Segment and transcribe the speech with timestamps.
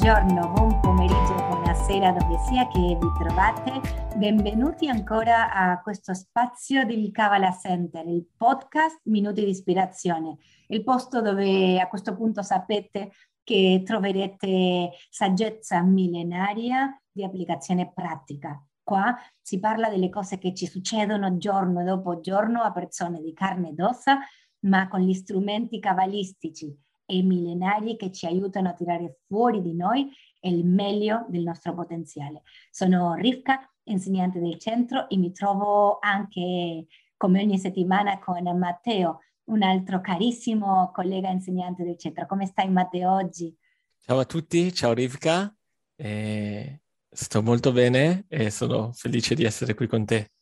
[0.00, 3.80] buongiorno, buon pomeriggio, buonasera dove sia che vi trovate.
[4.16, 10.36] Benvenuti ancora a questo spazio del Kavala Center, il podcast Minuti di Ispirazione,
[10.68, 13.10] il posto dove a questo punto sapete
[13.42, 18.64] che troverete saggezza millenaria di applicazione pratica.
[18.80, 23.70] Qua si parla delle cose che ci succedono giorno dopo giorno a persone di carne
[23.70, 24.20] ed ossa,
[24.60, 30.10] ma con gli strumenti cabalistici e millenari che ci aiutano a tirare fuori di noi
[30.40, 32.42] il meglio del nostro potenziale.
[32.70, 39.62] Sono Rivka, insegnante del centro e mi trovo anche come ogni settimana con Matteo, un
[39.62, 42.26] altro carissimo collega insegnante del centro.
[42.26, 43.56] Come stai Matteo oggi?
[44.00, 45.54] Ciao a tutti, ciao Rivka,
[45.96, 50.32] eh, sto molto bene e sono felice di essere qui con te.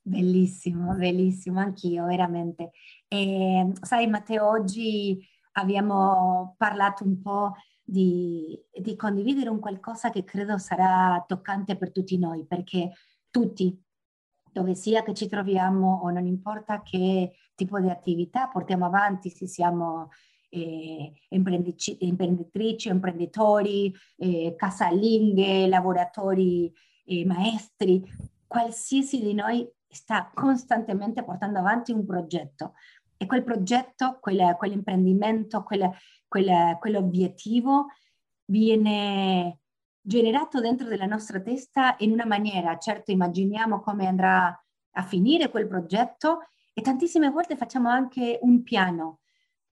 [0.00, 2.70] Bellissimo, bellissimo, anch'io veramente.
[3.06, 5.22] E, sai Matteo, oggi
[5.60, 12.18] abbiamo parlato un po' di, di, condividere un qualcosa che credo sarà toccante per tutti
[12.18, 12.92] noi, perché
[13.30, 13.82] tutti,
[14.52, 19.46] dove sia che ci troviamo o non importa che tipo di attività portiamo avanti, se
[19.46, 20.10] siamo
[20.50, 26.72] eh, imprenditrici, imprenditori, eh, casalinghe, lavoratori,
[27.04, 28.04] eh, maestri,
[28.46, 32.74] qualsiasi di noi sta costantemente portando avanti un progetto,
[33.18, 35.90] e quel progetto, quel, quell'imprendimento, quel,
[36.26, 37.88] quel, quell'obiettivo
[38.46, 39.58] viene
[40.00, 45.66] generato dentro della nostra testa in una maniera, certo immaginiamo come andrà a finire quel
[45.66, 49.18] progetto e tantissime volte facciamo anche un piano,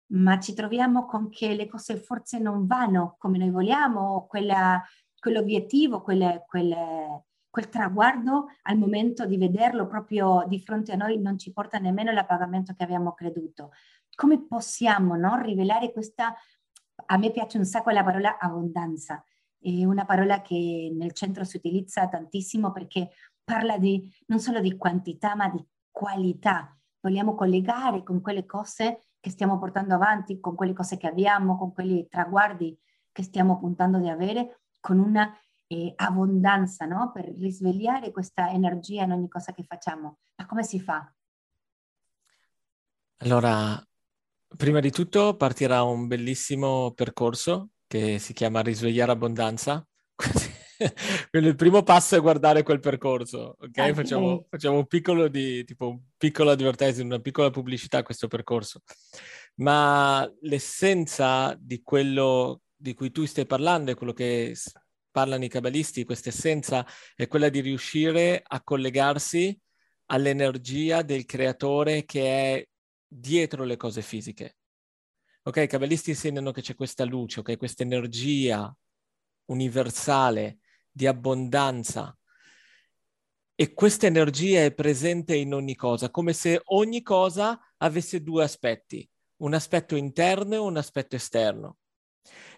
[0.09, 4.83] ma ci troviamo con che le cose forse non vanno come noi vogliamo, quella,
[5.19, 7.26] quell'obiettivo, quelle, quelle,
[7.57, 12.13] quel traguardo al momento di vederlo proprio di fronte a noi non ci porta nemmeno
[12.13, 13.71] l'appagamento che abbiamo creduto.
[14.15, 16.35] Come possiamo no, rivelare questa,
[17.07, 19.25] a me piace un sacco la parola abbondanza,
[19.59, 23.13] è una parola che nel centro si utilizza tantissimo perché
[23.43, 26.79] parla di, non solo di quantità ma di qualità.
[27.01, 31.73] Vogliamo collegare con quelle cose che stiamo portando avanti, con quelle cose che abbiamo, con
[31.73, 32.79] quei traguardi
[33.11, 35.35] che stiamo puntando di avere, con una
[35.67, 37.11] e abbondanza, no?
[37.13, 40.19] Per risvegliare questa energia in ogni cosa che facciamo.
[40.37, 41.13] Ma come si fa?
[43.19, 43.83] Allora,
[44.57, 49.87] prima di tutto partirà un bellissimo percorso che si chiama Risvegliare Abbondanza.
[51.31, 53.69] Quindi il primo passo è guardare quel percorso, ok?
[53.69, 53.95] okay.
[53.95, 58.83] Facciamo, facciamo, un piccolo di, tipo un piccolo advertising, una piccola pubblicità a questo percorso.
[59.57, 64.53] Ma l'essenza di quello di cui tu stai parlando è quello che
[65.17, 69.59] parlano i cabalisti, questa essenza è quella di riuscire a collegarsi
[70.11, 72.69] all'energia del creatore che è
[73.07, 74.59] dietro le cose fisiche.
[75.45, 78.71] Ok, i cabalisti insegnano che c'è questa luce, ok, questa energia
[79.47, 80.59] universale
[80.91, 82.15] di abbondanza.
[83.55, 89.09] E questa energia è presente in ogni cosa, come se ogni cosa avesse due aspetti,
[89.37, 91.79] un aspetto interno e un aspetto esterno.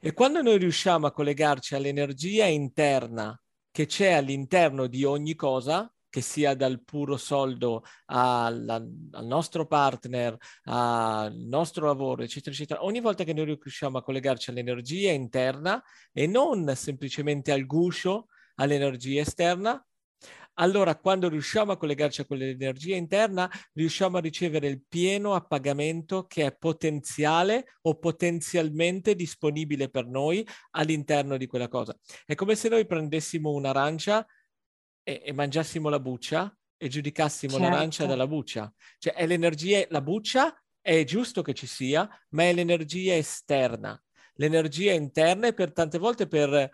[0.00, 6.20] E quando noi riusciamo a collegarci all'energia interna che c'è all'interno di ogni cosa, che
[6.20, 8.68] sia dal puro soldo al,
[9.12, 14.50] al nostro partner, al nostro lavoro, eccetera, eccetera, ogni volta che noi riusciamo a collegarci
[14.50, 15.82] all'energia interna
[16.12, 19.84] e non semplicemente al guscio, all'energia esterna,
[20.58, 26.46] allora quando riusciamo a collegarci a quell'energia interna, riusciamo a ricevere il pieno appagamento che
[26.46, 31.96] è potenziale o potenzialmente disponibile per noi all'interno di quella cosa.
[32.24, 34.26] È come se noi prendessimo un'arancia
[35.02, 37.68] e, e mangiassimo la buccia e giudicassimo certo.
[37.68, 38.72] l'arancia dalla buccia.
[38.98, 44.00] Cioè è l'energia, la buccia è giusto che ci sia, ma è l'energia esterna.
[44.34, 46.70] L'energia interna e per tante volte per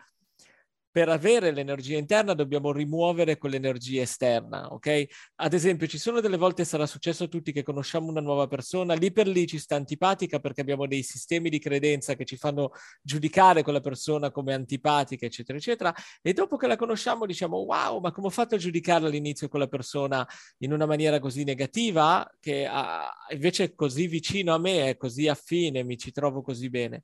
[0.94, 5.04] per avere l'energia interna dobbiamo rimuovere quell'energia esterna, ok?
[5.40, 8.94] Ad esempio, ci sono delle volte, sarà successo a tutti che conosciamo una nuova persona,
[8.94, 12.70] lì per lì ci sta antipatica perché abbiamo dei sistemi di credenza che ci fanno
[13.02, 15.92] giudicare quella persona come antipatica, eccetera, eccetera,
[16.22, 19.66] e dopo che la conosciamo diciamo, wow, ma come ho fatto a giudicarla all'inizio quella
[19.66, 20.24] persona
[20.58, 25.26] in una maniera così negativa che ha, invece è così vicino a me, è così
[25.26, 27.02] affine, mi ci trovo così bene?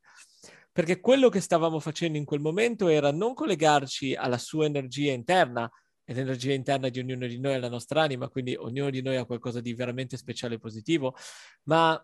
[0.80, 5.70] Perché quello che stavamo facendo in quel momento era non collegarci alla sua energia interna,
[6.02, 9.16] e l'energia interna di ognuno di noi è la nostra anima, quindi ognuno di noi
[9.16, 11.14] ha qualcosa di veramente speciale e positivo,
[11.64, 12.02] ma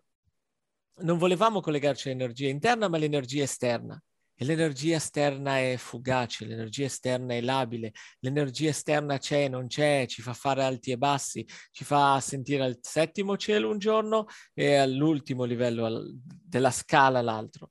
[0.97, 3.99] non volevamo collegarci all'energia interna, ma all'energia esterna.
[4.35, 10.21] E l'energia esterna è fugace, l'energia esterna è labile, l'energia esterna c'è, non c'è, ci
[10.21, 15.45] fa fare alti e bassi, ci fa sentire al settimo cielo un giorno e all'ultimo
[15.45, 17.71] livello della scala l'altro.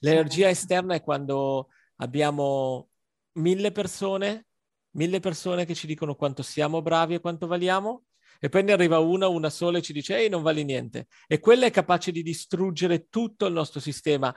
[0.00, 2.88] L'energia esterna è quando abbiamo
[3.32, 4.46] mille persone,
[4.92, 8.04] mille persone che ci dicono quanto siamo bravi e quanto valiamo,
[8.38, 11.08] e poi ne arriva una, una sola e ci dice ehi non vali niente.
[11.26, 14.34] E quella è capace di distruggere tutto il nostro sistema.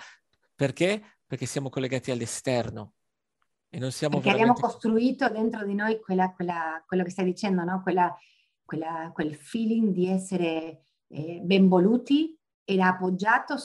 [0.54, 1.19] Perché?
[1.25, 2.95] Perché siamo collegati all'esterno.
[3.69, 4.59] E non siamo Perché veramente...
[4.59, 7.81] abbiamo costruito dentro di noi quella, quella, quello che stai dicendo, no?
[7.81, 8.13] quella,
[9.13, 13.57] quel feeling di essere eh, ben voluti era appoggiato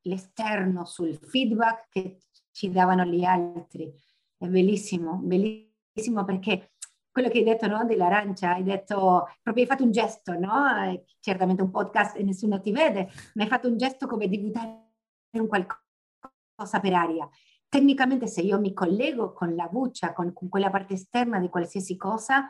[0.00, 2.18] sull'esterno, sul feedback che
[2.50, 3.92] ci davano gli altri.
[4.36, 6.72] È bellissimo, bellissimo perché
[7.10, 11.02] quello che hai detto no, dell'arancia, hai detto, proprio hai fatto un gesto, no?
[11.18, 14.88] Certamente un podcast e nessuno ti vede, ma hai fatto un gesto come di buttare
[15.32, 17.28] un qualcosa per aria.
[17.68, 21.96] Tecnicamente se io mi collego con la buccia, con, con quella parte esterna di qualsiasi
[21.96, 22.48] cosa,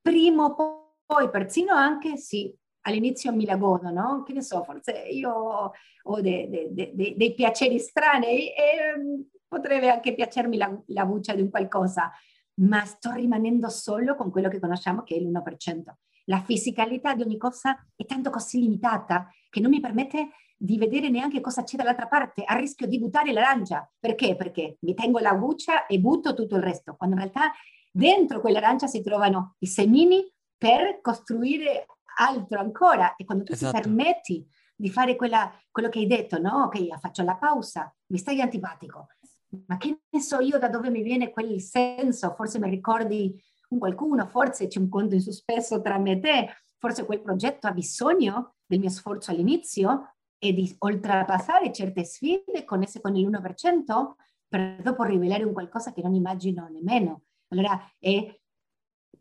[0.00, 0.54] prima o
[1.06, 4.22] poi, persino anche, sì, all'inizio mi la godo, no?
[4.24, 5.72] Che ne so, forse io
[6.02, 11.34] ho de, de, de, dei piaceri strani e um, potrebbe anche piacermi la, la buccia
[11.34, 12.10] di un qualcosa,
[12.60, 15.82] ma sto rimanendo solo con quello che conosciamo che è l'1%.
[16.24, 21.08] La fisicalità di ogni cosa è tanto così limitata che non mi permette di vedere
[21.08, 23.90] neanche cosa c'è dall'altra parte, a rischio di buttare l'arancia.
[23.98, 24.36] Perché?
[24.36, 27.50] Perché mi tengo la buccia e butto tutto il resto, quando in realtà
[27.90, 30.22] dentro quell'arancia si trovano i semini
[30.56, 31.86] per costruire
[32.20, 33.16] altro ancora.
[33.16, 33.76] E quando tu esatto.
[33.76, 34.46] ti permetti
[34.76, 36.64] di fare quella, quello che hai detto, no?
[36.64, 39.08] Ok, faccio la pausa, mi stai antipatico,
[39.66, 42.34] ma che ne so io da dove mi viene quel senso?
[42.34, 43.38] Forse mi ricordi
[43.70, 47.66] un qualcuno, forse c'è un conto in sospeso tra me e te, forse quel progetto
[47.66, 54.14] ha bisogno del mio sforzo all'inizio e di oltrepassare certe sfide connesse con il 1%
[54.48, 57.24] per dopo rivelare un qualcosa che non immagino nemmeno.
[57.48, 58.34] Allora è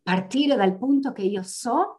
[0.02, 1.99] partire dal punto che io so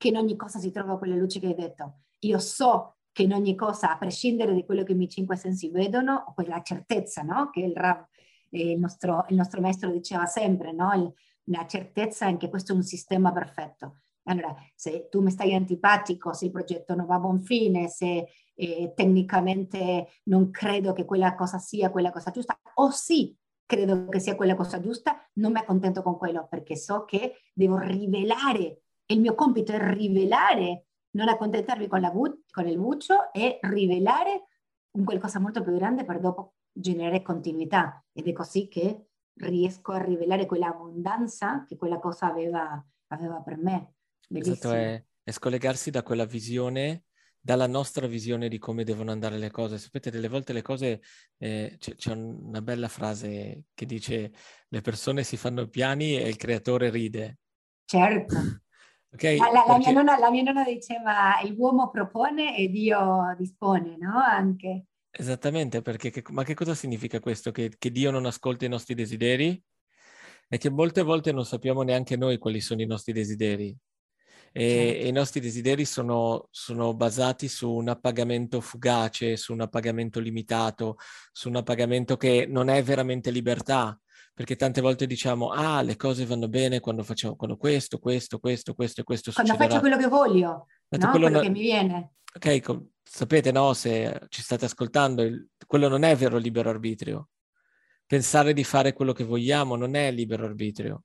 [0.00, 2.04] che in ogni cosa si trova quella luce che hai detto.
[2.20, 5.68] Io so che in ogni cosa, a prescindere da quello che i miei cinque sensi
[5.68, 7.50] vedono, ho quella certezza, no?
[7.50, 8.06] Che il, Rav,
[8.48, 10.90] eh, il, nostro, il, nostro, maestro diceva sempre, no?
[10.94, 11.12] Il,
[11.54, 13.98] la certezza che questo è un sistema perfetto.
[14.22, 18.26] Allora, se tu mi stai antipatico, se il progetto non va a buon fine, se
[18.54, 23.36] eh, tecnicamente non credo che quella cosa sia quella cosa giusta, o sì,
[23.66, 27.76] credo che sia quella cosa giusta, non mi accontento con quello perché so che devo
[27.76, 28.80] rivelare,
[29.10, 34.46] il mio compito è rivelare non accontentarmi con, la bu- con il buccio e rivelare
[34.92, 39.06] un qualcosa molto più grande per dopo generare continuità ed è così che
[39.40, 43.94] riesco a rivelare quell'abbondanza che quella cosa aveva, aveva per me.
[44.28, 44.54] Bellissimo.
[44.54, 47.04] Esatto, è, è scollegarsi da quella visione
[47.42, 49.78] dalla nostra visione di come devono andare le cose.
[49.78, 51.00] Sapete, delle volte le cose,
[51.38, 54.30] eh, c'è, c'è, una bella frase che dice
[54.68, 57.38] le persone si fanno piani e il creatore ride.
[57.86, 58.36] Certo.
[59.12, 59.68] Okay, la, la, perché...
[59.68, 64.18] la, mia nonna, la, mia nonna, diceva l'uomo propone e Dio dispone, no?
[64.18, 64.86] Anche.
[65.10, 67.50] Esattamente, perché che, ma che cosa significa questo?
[67.50, 69.60] Che, che Dio non ascolta i nostri desideri?
[70.48, 73.76] E che molte volte non sappiamo neanche noi quali sono i nostri desideri.
[74.52, 75.04] E, certo.
[75.04, 80.96] e i nostri desideri sono, sono, basati su un appagamento fugace, su un appagamento limitato,
[81.32, 83.98] su un appagamento che non è veramente libertà,
[84.40, 88.72] perché tante volte diciamo, ah, le cose vanno bene quando facciamo quando questo, questo, questo,
[88.72, 89.78] questo e questo Quando succederà.
[89.78, 91.10] faccio quello che voglio, no?
[91.10, 92.14] quello, quello che mi viene.
[92.34, 97.28] Ok, com- sapete, no, se ci state ascoltando, il, quello non è vero libero arbitrio.
[98.06, 101.02] Pensare di fare quello che vogliamo non è libero arbitrio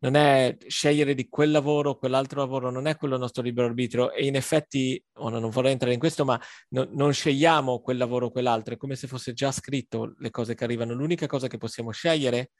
[0.00, 3.66] non è scegliere di quel lavoro o quell'altro lavoro, non è quello il nostro libero
[3.66, 6.40] arbitrio e in effetti, oh, non vorrei entrare in questo, ma
[6.70, 10.54] no, non scegliamo quel lavoro o quell'altro, è come se fosse già scritto le cose
[10.54, 10.94] che arrivano.
[10.94, 12.52] L'unica cosa che possiamo scegliere,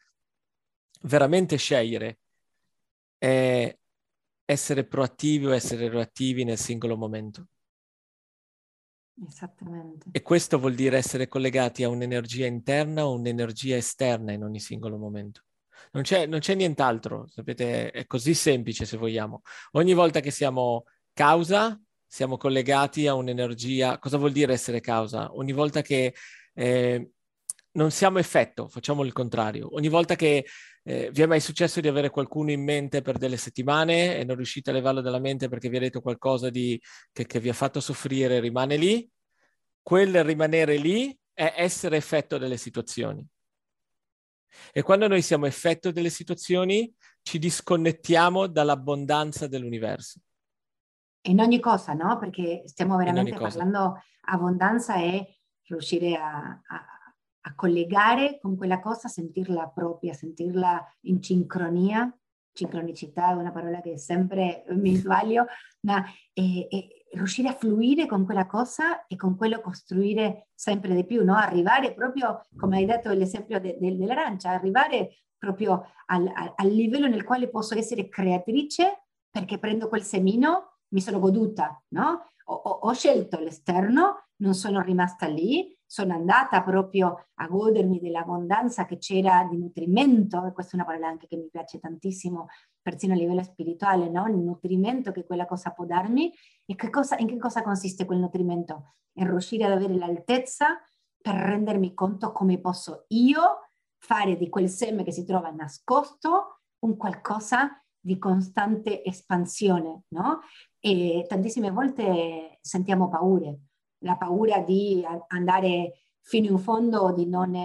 [1.03, 2.19] veramente scegliere,
[3.19, 3.77] è
[4.45, 7.49] essere proattivi o essere reattivi nel singolo momento.
[9.27, 10.09] Esattamente.
[10.13, 14.97] E questo vuol dire essere collegati a un'energia interna o un'energia esterna in ogni singolo
[14.97, 15.43] momento.
[15.93, 19.43] Non c'è, non c'è nient'altro, sapete, è così semplice se vogliamo.
[19.73, 23.99] Ogni volta che siamo causa, siamo collegati a un'energia.
[23.99, 25.35] Cosa vuol dire essere causa?
[25.35, 26.15] Ogni volta che
[26.55, 27.11] eh,
[27.73, 29.75] non siamo effetto, facciamo il contrario.
[29.75, 30.47] Ogni volta che
[30.83, 34.37] eh, vi è mai successo di avere qualcuno in mente per delle settimane e non
[34.37, 36.81] riuscite a levarlo dalla mente perché vi ha detto qualcosa di,
[37.13, 39.09] che, che vi ha fatto soffrire, rimane lì?
[39.83, 43.25] Quel rimanere lì è essere effetto delle situazioni.
[44.73, 50.21] E quando noi siamo effetto delle situazioni, ci disconnettiamo dall'abbondanza dell'universo.
[51.23, 52.19] In ogni cosa, no?
[52.19, 56.87] Perché stiamo veramente parlando abbondanza e riuscire a, a,
[57.41, 62.11] a, collegare con quella cosa, sentirla propria, sentirla in sincronia.
[62.53, 65.47] Sincronicità è una parola che sempre mi sbaglio,
[65.81, 66.03] ma
[66.33, 71.25] è, è, riuscire a fluire con quella cosa e con quello costruire sempre di più,
[71.25, 71.35] no?
[71.35, 77.25] arrivare proprio, come hai detto l'esempio de, de, dell'arancia, arrivare proprio al, al, livello nel
[77.25, 82.33] quale posso essere creatrice perché prendo quel semino, mi sono goduta, no?
[82.45, 88.85] ho, ho, ho scelto l'esterno, non sono rimasta lì, sono andata proprio a godermi dell'abbondanza
[88.85, 92.49] che c'era di nutrimento, e questa è una parola anche che mi piace tantissimo,
[92.83, 94.27] persino a livello spirituale, no?
[94.27, 96.31] il nutrimento che quella cosa può darmi
[96.67, 98.97] e che cosa, in che cosa consiste quel nutrimento?
[99.15, 100.79] In riuscire ad avere l'altezza
[101.21, 106.99] per rendermi conto come posso io fare di quel seme che si trova nascosto un
[106.99, 110.41] qualcosa di costante espansione, no?
[110.79, 113.68] E tantissime volte sentiamo paure,
[114.01, 117.57] la paura di andare fino in fondo, di, non,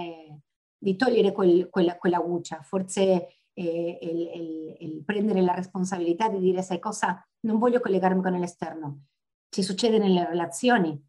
[0.76, 6.38] di togliere quel, quella, quella buccia, forse eh, il, il, il, prendere la responsabilità di
[6.38, 9.04] dire, sai cosa, non voglio collegarmi con l'esterno.
[9.48, 11.00] Ci succede nelle relazioni,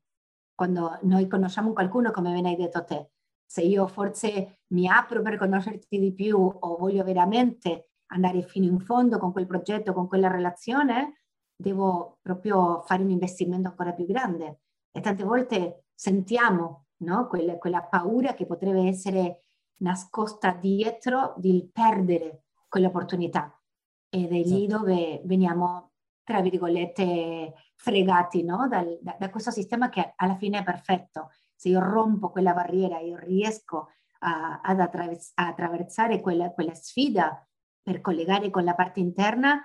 [0.54, 3.10] quando noi conosciamo qualcuno, come ben hai detto te,
[3.46, 8.80] se io forse mi apro per conoscerti di più o voglio veramente andare fino in
[8.80, 11.22] fondo con quel progetto, con quella relazione,
[11.56, 14.62] devo proprio fare un investimento ancora più grande.
[14.96, 17.28] E tante volte sentiamo no?
[17.28, 19.42] quella, quella paura che potrebbe essere
[19.80, 23.62] nascosta dietro di perdere quell'opportunità.
[24.08, 24.84] Ed è lì esatto.
[24.84, 25.92] dove veniamo,
[26.24, 28.70] tra virgolette, fregati no?
[28.70, 31.30] Dal, da, da, questo sistema che alla fine è perfetto.
[31.54, 37.46] Se io rompo quella barriera, io riesco a, ad attraves- a attraversare quella, quella sfida
[37.82, 39.60] per collegare con la parte interna,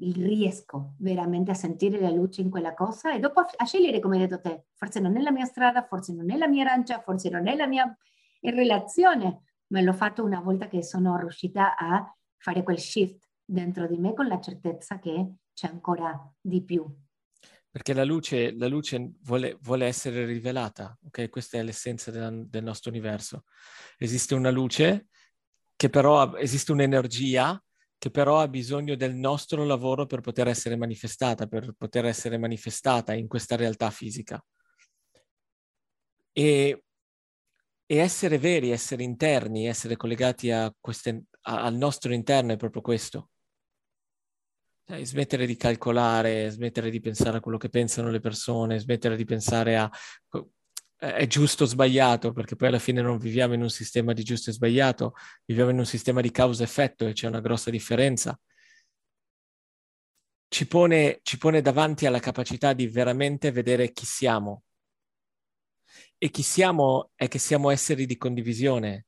[0.00, 4.26] riesco veramente a sentire la luce in quella cosa e dopo a scegliere come hai
[4.26, 7.28] detto te, forse non è la mia strada, forse non è la mia arancia, forse
[7.28, 7.94] non è la mia
[8.40, 13.98] relazione, ma l'ho fatto una volta che sono riuscita a fare quel shift dentro di
[13.98, 16.86] me con la certezza che c'è ancora di più.
[17.70, 21.28] Perché la luce, la luce vuole, vuole, essere rivelata, ok?
[21.28, 23.44] Questa è l'essenza del, del nostro universo.
[23.96, 25.06] Esiste una luce
[25.76, 27.62] che però esiste un'energia
[28.00, 33.12] che però ha bisogno del nostro lavoro per poter essere manifestata, per poter essere manifestata
[33.12, 34.42] in questa realtà fisica.
[36.32, 36.82] E,
[37.84, 42.80] e essere veri, essere interni, essere collegati a queste, a, al nostro interno è proprio
[42.80, 43.28] questo.
[44.86, 49.26] Cioè, smettere di calcolare, smettere di pensare a quello che pensano le persone, smettere di
[49.26, 49.90] pensare a
[51.00, 54.50] è giusto o sbagliato, perché poi alla fine non viviamo in un sistema di giusto
[54.50, 55.14] e sbagliato,
[55.46, 58.38] viviamo in un sistema di causa-effetto e c'è una grossa differenza.
[60.46, 64.64] Ci pone, ci pone davanti alla capacità di veramente vedere chi siamo.
[66.18, 69.06] E chi siamo è che siamo esseri di condivisione,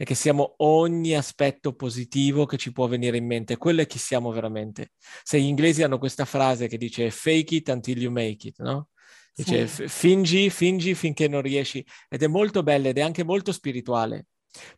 [0.00, 3.56] e che siamo ogni aspetto positivo che ci può venire in mente.
[3.56, 4.92] Quello è chi siamo veramente.
[5.22, 8.90] Se gli inglesi hanno questa frase che dice fake it until you make it, no?
[9.38, 9.86] Dice, sì.
[9.86, 11.84] fingi, fingi finché non riesci.
[12.08, 14.26] Ed è molto bella ed è anche molto spirituale.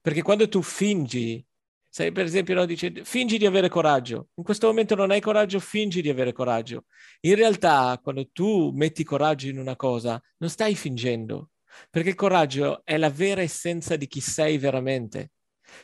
[0.02, 1.43] Perché quando tu fingi,
[1.88, 4.29] sai, per esempio, no, dice, fingi di avere coraggio.
[4.35, 6.85] In questo momento non hai coraggio, fingi di avere coraggio.
[7.21, 11.52] In realtà, quando tu metti coraggio in una cosa, non stai fingendo.
[11.88, 15.31] Perché il coraggio è la vera essenza di chi sei veramente.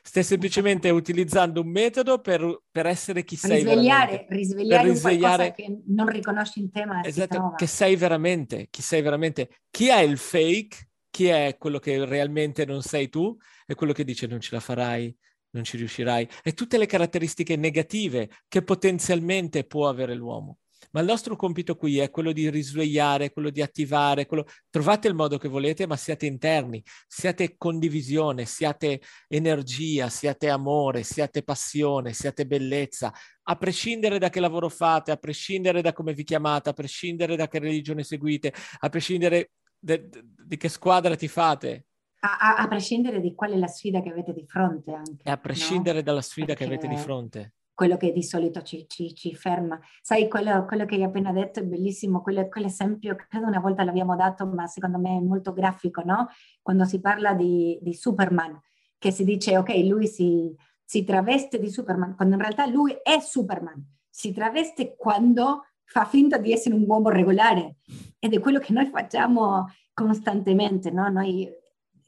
[0.02, 5.82] Stai semplicemente utilizzando un metodo per, per essere chi sei risvegliare, risvegliare, per risvegliare che
[5.86, 9.60] non riconosci in te ma esatto, che sei veramente, chi sei veramente.
[9.70, 14.04] Chi è il fake, chi è quello che realmente non sei tu, è quello che
[14.04, 15.16] dice non ce la farai,
[15.50, 16.28] non ci riuscirai.
[16.42, 20.58] E tutte le caratteristiche negative che potenzialmente può avere l'uomo.
[20.92, 24.46] Ma il nostro compito qui è quello di risvegliare, quello di attivare, quello...
[24.70, 31.42] trovate il modo che volete, ma siate interni, siate condivisione, siate energia, siate amore, siate
[31.42, 33.12] passione, siate bellezza,
[33.48, 37.48] a prescindere da che lavoro fate, a prescindere da come vi chiamate, a prescindere da
[37.48, 41.86] che religione seguite, a prescindere di che squadra ti fate.
[42.20, 45.22] A, a, a, prescindere di qual è la sfida che avete di fronte anche.
[45.22, 46.04] E a prescindere no?
[46.04, 46.64] dalla sfida Perché...
[46.64, 49.78] che avete di fronte quello che di solito ci, ci, ci ferma.
[50.00, 54.16] Sai, quello, quello, che hai appena detto è bellissimo, quello, quell'esempio, credo una volta l'abbiamo
[54.16, 56.30] dato, ma secondo me è molto grafico, no?
[56.62, 58.58] Quando si parla di, di Superman,
[58.96, 63.20] che si dice, ok, lui si, si traveste di Superman, quando in realtà lui è
[63.20, 67.76] Superman, si traveste quando fa finta di essere un uomo regolare
[68.18, 71.10] ed è quello che noi facciamo costantemente, no?
[71.10, 71.46] Noi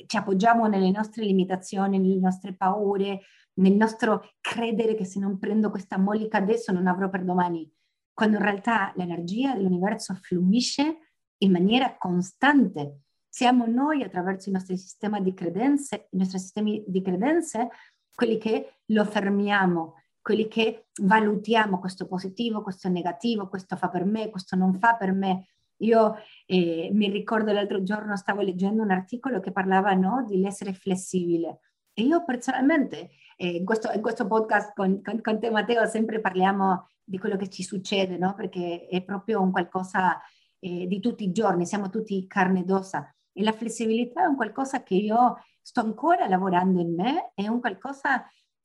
[0.07, 3.21] ci appoggiamo nelle nostre limitazioni, nelle nostre paure,
[3.59, 7.71] nel nostro credere che se non prendo questa mollica adesso non avrò per domani,
[8.12, 10.99] quando in realtà l'energia dell'universo fluisce
[11.38, 13.03] in maniera costante.
[13.29, 17.69] Siamo noi attraverso i nostri sistemi di credenze, i nostri sistemi di credenze,
[18.15, 24.31] quelli che lo fermiamo, quelli che valutiamo questo positivo, questo negativo, questo fa per me,
[24.31, 25.47] questo non fa per me.
[25.83, 31.61] Io eh, mi ricordo l'altro giorno stavo leggendo un articolo che parlava no, di flessibile
[31.99, 36.21] e io personalmente eh, in, questo, in, questo, podcast con, con, con, te Matteo sempre
[36.21, 38.35] parliamo di quello che ci succede, no?
[38.35, 40.17] perché è proprio un qualcosa
[40.61, 44.37] eh, di tutti i giorni, siamo tutti carne ed ossa e la flessibilità è un
[44.37, 48.25] qualcosa che io sto ancora lavorando in me, è un qualcosa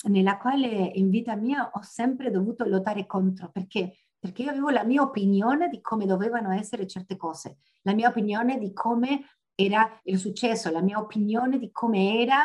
[0.09, 3.97] nella quale in vita mia ho sempre dovuto lottare contro, perché?
[4.19, 8.59] Perché io avevo la mia opinione di come dovevano essere certe cose, la mia opinione
[8.59, 9.21] di come
[9.55, 12.43] era il successo, la mia opinione di come era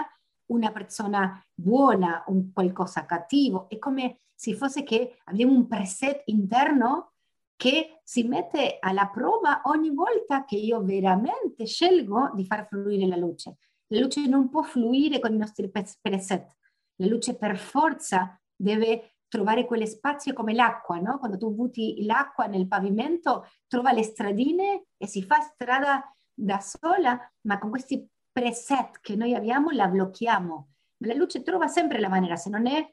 [0.48, 7.12] una persona buona, un qualcosa cattivo, è come se fosse che abbiamo un preset interno
[7.56, 13.16] che si mette alla prova ogni volta che io veramente scelgo di far fluire la
[13.16, 13.56] luce.
[13.88, 16.56] La luce non può fluire con i nostri preset,
[16.96, 21.18] la luce per forza deve trovare quelle spazi come l'acqua, no?
[21.18, 26.02] Quando tu butti l'acqua nel pavimento, trova le stradine e si fa strada
[26.32, 30.68] da sola, ma con questi preset che noi abbiamo la blocchiamo.
[30.98, 32.88] La luce trova sempre la maniera, se non è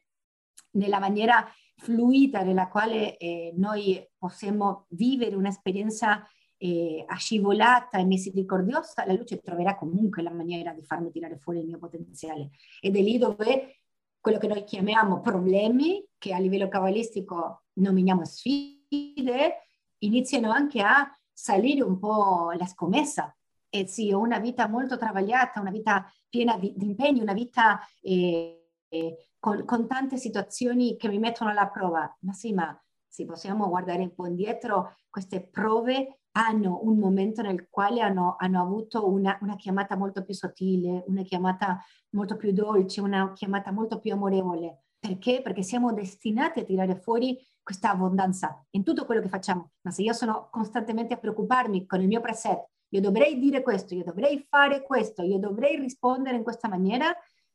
[0.71, 1.47] nella maniera
[1.77, 9.75] fluida nella quale eh, noi possiamo vivere un'esperienza eh, ascivolata e misericordiosa, la luce troverà
[9.75, 12.49] comunque la maniera di farmi tirare fuori il mio potenziale.
[12.81, 13.81] Ed è lì dove
[14.19, 19.67] quello che noi chiamiamo problemi, che a livello cabalistico nominiamo sfide,
[19.99, 23.35] iniziano anche a salire un po' la scommessa.
[23.75, 27.77] E sì, ho una vita molto travagliata, una vita piena di, di impegni, una vita
[28.01, 32.17] eh, eh, con, con, tante situazioni che mi mettono alla prova.
[32.21, 37.67] Ma sì, ma se possiamo guardare un po' indietro, queste prove hanno un momento nel
[37.69, 41.77] quale hanno, hanno avuto una, una, chiamata molto più sottile, una chiamata
[42.11, 44.83] molto più dolce, una chiamata molto più amorevole.
[44.97, 45.41] Perché?
[45.41, 49.71] Perché siamo destinati a tirare fuori questa abbondanza in tutto quello che facciamo.
[49.81, 53.95] Ma se io sono costantemente a preoccuparmi con il mio preset, io dovrei dire questo,
[53.95, 57.13] io dovrei fare questo, io dovrei rispondere in questa maniera,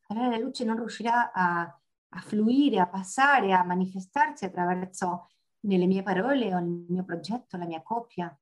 [0.08, 5.28] allora la luce non riuscirà a, a fluire, a passare, a manifestarsi attraverso
[5.60, 8.36] nelle mie parole o nel mio progetto, la mia coppia.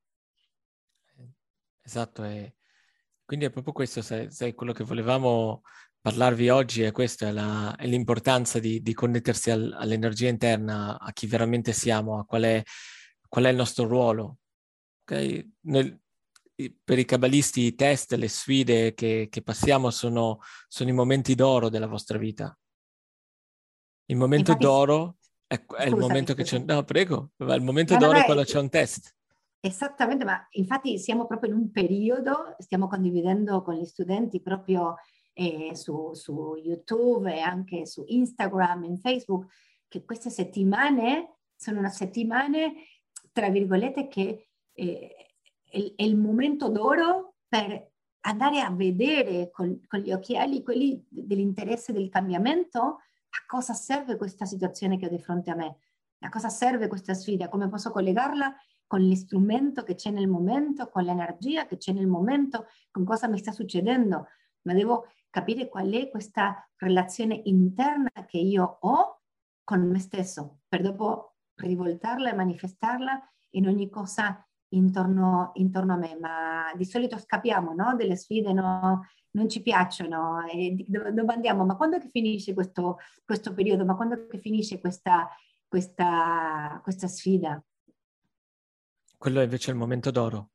[1.81, 2.55] Esatto, e
[3.25, 5.61] quindi è proprio questo, sai, sai quello che volevamo
[6.01, 11.11] parlarvi oggi è questo, è, la, è l'importanza di, di connettersi al, all'energia interna, a
[11.11, 12.63] chi veramente siamo, a qual è,
[13.27, 14.37] qual è il nostro ruolo.
[15.01, 15.51] Okay?
[15.61, 15.99] Nel,
[16.83, 21.69] per i cabalisti i test, le sfide che, che passiamo sono, sono, i momenti d'oro
[21.69, 22.57] della vostra vita.
[24.05, 25.17] Il momento Infatti, d'oro
[25.47, 26.59] è, è il momento che c'è...
[26.59, 29.15] No, prego, il momento no, d'oro no, è quando c'è un test.
[29.61, 34.95] Esattamente, ma infatti siamo proprio in un periodo, stiamo condividendo con gli studenti proprio
[35.33, 39.47] eh, su, su, YouTube e anche su Instagram e Facebook,
[39.87, 42.73] che queste settimane sono una settimane,
[43.31, 45.28] tra virgolette, che eh,
[45.69, 52.09] è, il momento d'oro per andare a vedere con, con gli occhiali quelli dell'interesse del
[52.09, 52.79] cambiamento
[53.29, 55.77] a cosa serve questa situazione che ho di fronte a me,
[56.19, 58.53] a cosa serve questa sfida, come posso collegarla
[58.87, 63.37] con l'istrumento che c'è nel momento, con l'energia che c'è nel momento, con cosa mi
[63.37, 64.27] sta succedendo,
[64.63, 69.21] ma devo capire qual è questa relazione interna che io ho
[69.63, 76.17] con me stesso, per dopo rivoltarla e manifestarla in ogni cosa intorno, intorno a me.
[76.19, 77.95] Ma di solito scappiamo no?
[77.95, 79.05] delle sfide, no?
[79.31, 81.65] non ci piacciono, e dove andiamo?
[81.65, 83.85] Ma quando che finisce questo, questo periodo?
[83.85, 85.29] Ma quando che finisce questa,
[85.67, 87.61] questa, questa sfida?
[89.17, 90.51] Quello è invece il momento d'oro.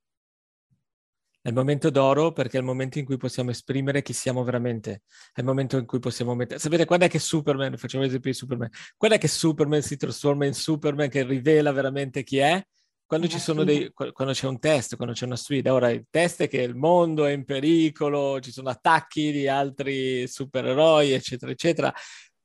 [1.41, 5.03] È il momento d'oro perché è il momento in cui possiamo esprimere chi siamo veramente.
[5.31, 6.59] È il momento in cui possiamo mettere...
[6.59, 10.47] Sapete quando è che Superman, facciamo l'esempio di Superman, quando è che Superman si trasforma
[10.47, 12.67] in Superman che rivela veramente chi è?
[13.15, 15.73] Quando, ci sono dei, quando c'è un test, quando c'è una sfida.
[15.73, 20.27] Ora il test è che il mondo è in pericolo, ci sono attacchi di altri
[20.27, 21.95] supereroi, eccetera, eccetera.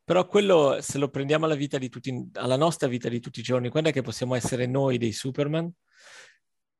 [0.03, 3.43] Però quello, se lo prendiamo alla, vita di tutti, alla nostra vita di tutti i
[3.43, 5.71] giorni, quando è che possiamo essere noi dei Superman?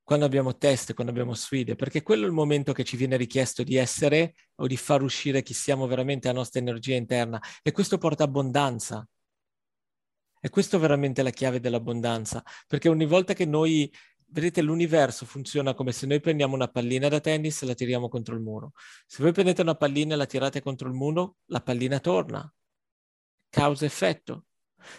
[0.04, 3.62] quando abbiamo test, quando abbiamo sfide, perché quello è il momento che ci viene richiesto
[3.62, 8.00] di essere o di far uscire chi siamo veramente la nostra energia interna e questo
[8.00, 9.08] porta abbondanza.
[10.40, 13.92] E questo è veramente la chiave dell'abbondanza, perché ogni volta che noi,
[14.28, 18.36] vedete, l'universo funziona come se noi prendiamo una pallina da tennis e la tiriamo contro
[18.36, 18.72] il muro.
[19.06, 22.52] Se voi prendete una pallina e la tirate contro il muro, la pallina torna.
[23.50, 24.46] Causa-effetto.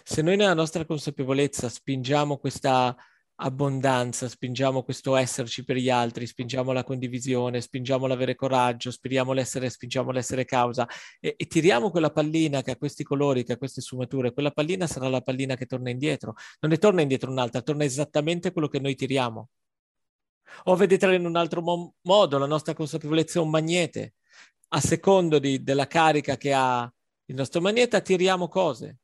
[0.02, 2.94] Se noi nella nostra consapevolezza spingiamo questa
[3.42, 9.70] abbondanza, spingiamo questo esserci per gli altri, spingiamo la condivisione, spingiamo l'avere coraggio, spingiamo l'essere,
[9.70, 10.86] spingiamo l'essere causa
[11.18, 14.86] e, e, tiriamo quella pallina che ha questi colori, che ha queste sfumature, quella pallina
[14.86, 16.34] sarà la pallina che torna indietro.
[16.60, 19.48] Non ne torna indietro un'altra, torna esattamente quello che noi tiriamo.
[20.64, 24.14] O vedetela in un altro mo- modo, la nostra consapevolezza è un magnete.
[24.72, 26.92] A secondo di, della carica che ha
[27.26, 28.98] il nostro magnete, attiriamo cose.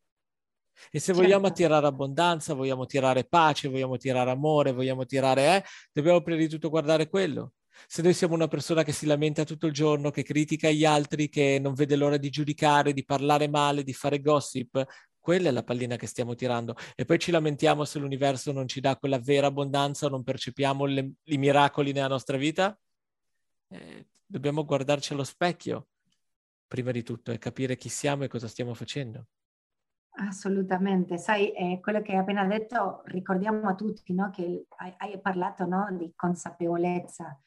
[0.91, 1.21] E se certo.
[1.21, 6.49] vogliamo attirare abbondanza, vogliamo attirare pace, vogliamo attirare amore, vogliamo attirare, eh, dobbiamo prima di
[6.49, 7.53] tutto guardare quello.
[7.87, 11.29] Se noi siamo una persona che si lamenta tutto il giorno, che critica gli altri,
[11.29, 14.85] che non vede l'ora di giudicare, di parlare male, di fare gossip,
[15.27, 16.77] quella è la pallina che stiamo tirando.
[16.95, 20.85] E poi ci lamentiamo se l'universo non ci dà quella vera abbondanza o non percepiamo
[20.87, 22.79] le, i miracoli nella nostra vita.
[23.69, 25.89] Eh, dobbiamo guardarci allo specchio,
[26.69, 29.27] prima di tutto, e capire chi siamo e cosa stiamo facendo.
[30.19, 35.21] Assolutamente, sai, eh, quello che hai appena detto, ricordiamo a tutti no, che hai, hai
[35.21, 37.39] parlato no, di consapevolezza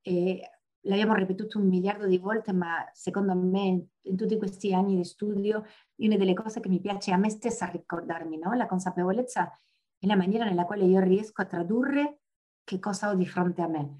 [0.00, 0.40] e
[0.80, 5.64] l'abbiamo ripetuto un miliardo di volte, ma secondo me in tutti questi anni di studio,
[5.98, 8.54] una delle cose che mi piace a me stessa ricordarmi, no?
[8.54, 9.48] la consapevolezza
[9.96, 12.20] è la maniera nella quale io riesco a tradurre
[12.64, 13.98] che cosa ho di fronte a me.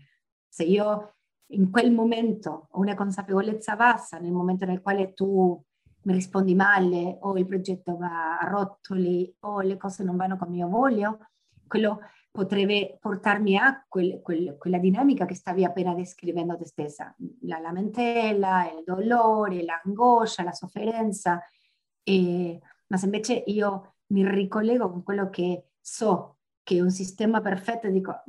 [0.49, 1.15] Se io
[1.51, 5.63] in quel momento ho una consapevolezza bassa, nel momento nel quale tu
[6.07, 10.57] mi rispondi male o il progetto va a rotoli o le cose non vanno come
[10.57, 11.19] io voglio,
[11.67, 17.59] quello potrebbe portarmi a quel, quel, quella dinamica che stavi appena descrivendo te stessa, la
[17.59, 21.43] lamentela, il dolore, l'angoscia, la sofferenza.
[22.03, 27.41] E, ma se invece io mi ricollego con quello che so che è un sistema
[27.41, 28.23] perfetto, dico,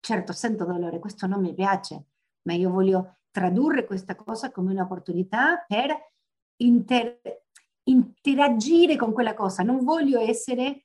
[0.00, 2.06] certo sento dolore, questo non mi piace,
[2.42, 6.13] ma io voglio tradurre questa cosa come un'opportunità per
[6.58, 7.42] inter-
[7.84, 10.84] interagire con quella cosa, non voglio essere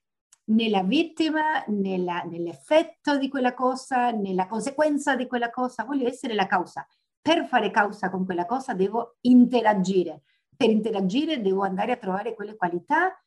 [0.49, 6.47] nella vittima, nella, nell'effetto di quella cosa, nella conseguenza di quella cosa, voglio essere la
[6.47, 6.85] causa.
[7.21, 10.23] Per fare causa con quella cosa devo interagire.
[10.55, 13.21] Per interagire devo andare a trovare quelle qualità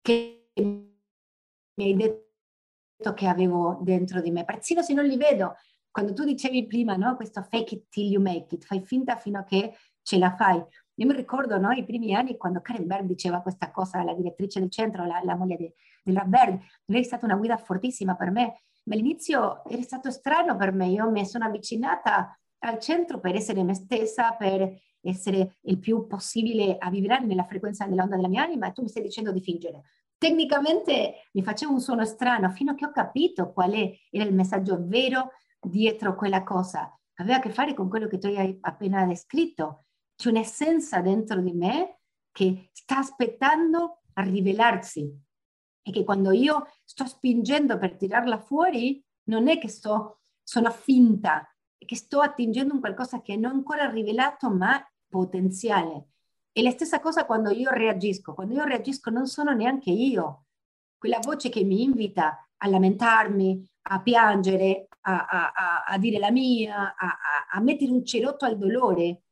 [0.00, 4.44] che mi hai detto che avevo dentro di me.
[4.44, 5.56] Persino se non li vedo,
[5.90, 9.38] quando tu dicevi prima, no, questo fake it till you make it, fai finta fino
[9.40, 10.62] a che ce la fai.
[10.98, 14.58] Io mi ricordo no, i primi anni quando Karen Berg diceva questa cosa alla direttrice
[14.58, 18.30] del centro, la, la moglie di, di Berg, lei è stata una guida fortissima per
[18.32, 23.36] me, ma all'inizio era stato strano per me, io mi sono avvicinata al centro per
[23.36, 28.42] essere me stessa, per essere il più possibile a vibrare nella frequenza dell'onda della mia
[28.42, 29.82] anima e tu mi stai dicendo di fingere.
[30.18, 34.76] Tecnicamente mi facevo un suono strano fino a che ho capito qual era il messaggio
[34.80, 35.30] vero
[35.60, 36.92] dietro quella cosa.
[37.20, 39.84] Aveva a che fare con quello che tu hai appena descritto,
[40.18, 42.00] c'è un'essenza dentro di me
[42.32, 45.08] che sta aspettando a rivelarsi
[45.80, 51.48] e che quando io sto spingendo per tirarla fuori non è che sto, sono finta,
[51.76, 56.08] è che sto attingendo un qualcosa che non è ancora rivelato ma potenziale.
[56.50, 60.46] E la stessa cosa quando io reagisco, quando io reagisco non sono neanche io,
[60.98, 66.32] quella voce che mi invita a lamentarmi, a piangere, a, a, a, a dire la
[66.32, 69.22] mia, a, mettere un cerotto al dolore,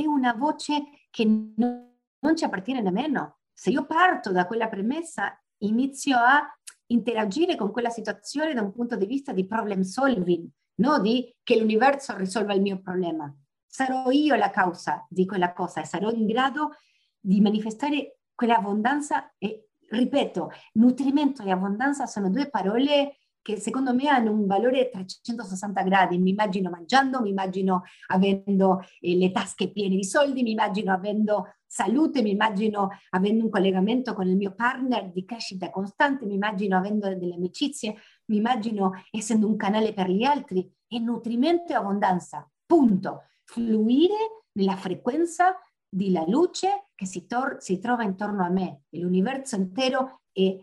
[0.00, 3.38] è una voce che non, ci appartiene nemmeno.
[3.52, 6.42] Se io parto da quella premessa, inizio a
[6.86, 11.58] interagire con quella situazione da un punto di vista di problem solving, non di che
[11.58, 13.32] l'universo risolva il mio problema.
[13.66, 16.76] Sarò io la causa di quella cosa e sarò in grado
[17.20, 24.32] di manifestare quell'abbondanza e, ripeto, nutrimento e abbondanza sono due parole che secondo me hanno
[24.32, 26.18] un valore 360 gradi.
[26.18, 31.54] Mi immagino mangiando, mi immagino avendo eh, le tasche piene di soldi, mi immagino avendo
[31.66, 36.76] salute, mi immagino avendo un collegamento con il mio partner di crescita costante, mi immagino
[36.76, 37.94] avendo delle amicizie,
[38.26, 42.48] mi immagino essendo un canale per gli altri e nutrimento e abbondanza.
[42.66, 43.24] Punto.
[43.44, 50.22] Fluire nella frequenza della luce che si, tor- si trova intorno a me l'universo intero
[50.32, 50.56] è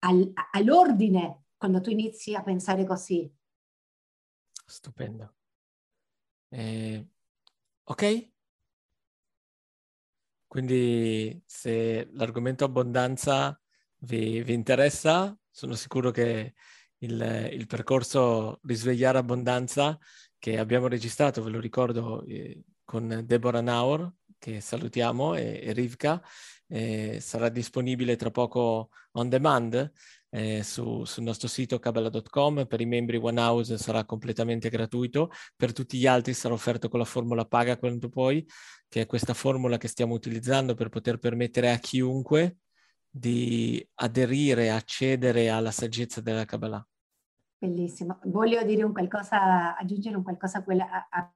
[0.00, 3.26] al- all'ordine quando tu inizi a pensare così.
[4.66, 5.34] Stupendo.
[6.50, 7.08] Eh,
[7.84, 8.32] ok?
[10.46, 13.58] Quindi se l'argomento abbondanza
[14.00, 16.52] vi, vi interessa, sono sicuro che
[16.98, 19.98] il, il, percorso Risvegliare Abbondanza
[20.38, 26.22] che abbiamo registrato, ve lo ricordo, eh, con Deborah Naur, che salutiamo, e, e Rivka,
[26.66, 29.92] eh, sarà disponibile tra poco on demand
[30.34, 32.66] eh, su, sul nostro sito cabala.com.
[32.66, 36.98] Per i membri One House sarà completamente gratuito, per tutti gli altri sarà offerto con
[36.98, 38.44] la formula paga quanto puoi,
[38.88, 42.56] che è questa formula che stiamo utilizzando per poter permettere a chiunque
[43.08, 46.84] di aderire, accedere alla saggezza della Kabbalah.
[47.56, 48.18] Bellissimo.
[48.24, 51.32] Voglio dire un qualcosa, aggiungere un qualcosa a quella a, a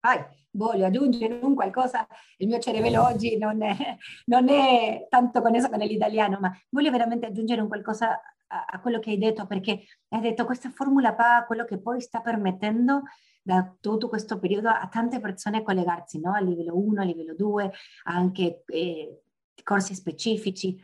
[0.00, 2.06] Ah, voglio aggiungere un qualcosa,
[2.38, 7.26] il mio cervello oggi non è, non è tanto connesso con l'italiano, ma voglio veramente
[7.26, 11.44] aggiungere un qualcosa a, a, quello che hai detto, perché hai detto questa formula PA,
[11.46, 13.02] quello che poi sta permettendo
[13.42, 16.34] da tutto questo periodo a tante persone collegarsi no?
[16.34, 17.72] a livello 1, a livello 2,
[18.04, 19.22] anche eh,
[19.62, 20.78] corsi specifici.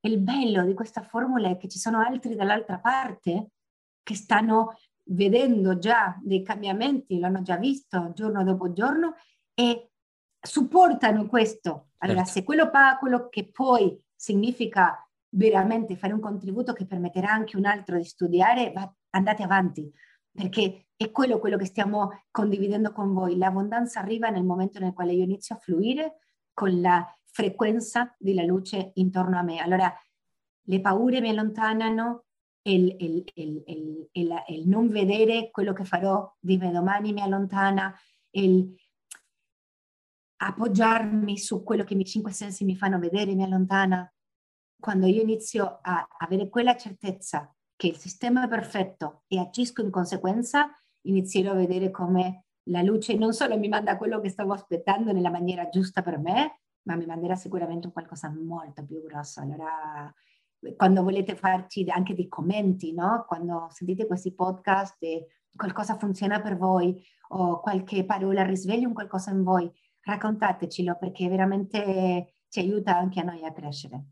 [0.00, 3.50] Il bello di questa formula è che ci sono altri dall'altra parte
[4.02, 4.74] che stanno
[5.08, 9.14] vedendo già dei cambiamenti, l'hanno già visto giorno dopo giorno
[9.54, 9.90] e
[10.40, 11.90] supportano questo.
[11.98, 12.32] Allora, certo.
[12.32, 17.64] se quello fa quello che poi significa veramente fare un contributo che permetterà anche un
[17.64, 19.90] altro di studiare, va, andate avanti,
[20.30, 23.36] perché è quello, quello che stiamo condividendo con voi.
[23.36, 26.18] L'abbondanza arriva nel momento nel quale io inizio a fluire
[26.52, 29.58] con la frequenza della luce intorno a me.
[29.58, 29.92] Allora,
[30.62, 32.24] le paure mi allontanano,
[32.62, 37.94] il, il, il, il, non vedere quello che farò di me domani mi allontana,
[38.30, 38.74] il
[40.40, 44.10] appoggiarmi su quello che i miei cinque sensi mi fanno vedere mi allontana.
[44.78, 49.90] Quando io inizio a avere quella certezza che il sistema è perfetto e agisco in
[49.90, 50.70] conseguenza,
[51.02, 55.30] inizierò a vedere come la luce non solo mi manda quello che stavo aspettando nella
[55.30, 59.40] maniera giusta per me, ma mi manderà sicuramente qualcosa molto più grosso.
[59.40, 60.12] Allora
[60.76, 63.24] quando volete farci anche dei commenti, no?
[63.26, 69.30] Quando sentite questi podcast e qualcosa funziona per voi o qualche parola risveglia un qualcosa
[69.30, 74.04] in voi, raccontatecelo perché veramente ci aiuta anche a noi a crescere.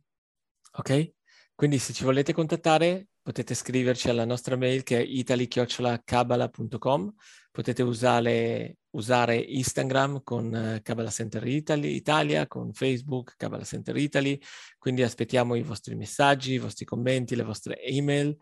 [0.78, 1.12] Ok,
[1.54, 7.14] quindi se ci volete contattare potete scriverci alla nostra mail che è italy.cabala.com,
[7.50, 14.40] potete usare, usare Instagram con uh, Kabbalah Center Italy, Italia, con Facebook Kabbalah Center Italy,
[14.78, 18.36] quindi aspettiamo i vostri messaggi, i vostri commenti, le vostre email.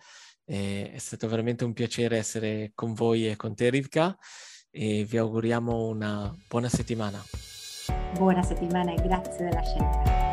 [0.47, 4.17] E è stato veramente un piacere essere con voi e con te Rivka
[4.71, 7.23] e vi auguriamo una buona settimana.
[8.14, 10.24] Buona settimana e grazie della scelta.